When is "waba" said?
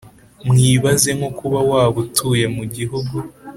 1.69-1.97